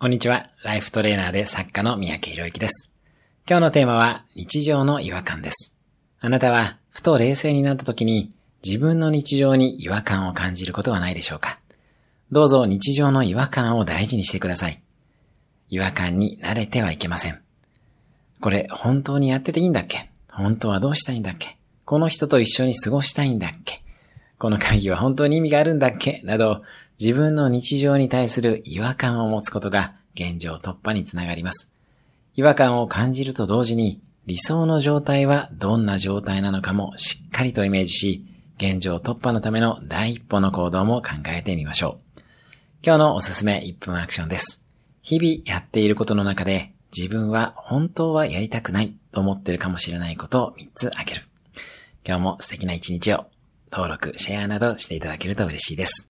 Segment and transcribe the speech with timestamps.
[0.00, 0.48] こんにちは。
[0.62, 2.94] ライフトレーナーで作家の三宅博之です。
[3.50, 5.76] 今日のテーマは日常の違和感です。
[6.20, 8.30] あなたはふと冷静になった時に
[8.64, 11.58] 自分の日常に違和感を感じることはないでしょうか？
[12.30, 14.80] どうぞ日常の違和感を大事にしてください。
[15.68, 17.42] 違和感に慣れてはいけません。
[18.40, 20.12] これ本当にやってていいんだっけ？
[20.30, 21.58] 本当はどうしたいんだっけ？
[21.84, 23.82] この人と一緒に過ごしたいんだっけ？
[24.38, 26.20] この会議は本当に意味があるんだっけ？
[26.22, 26.62] など、
[27.00, 31.72] 自分の日常に対する違和感を持つことが現状突破につながります。
[32.34, 38.26] 違和感を感じると同時に、理想の状態はどんな状態なのかもしっかりとイメージし、
[38.56, 42.20] 現状突破のための第一歩の行動も考えてみましょう。
[42.84, 44.64] 今日のおすすめ1分アクションです。
[45.00, 51.22] 日々やっていることの中で、自分は本当はやりたくないと思ってるかもしれないことを3つ挙げる。
[52.04, 53.26] 今日も素敵な一日を
[53.70, 56.08] 登録、シェアなどしていただけると嬉しいです。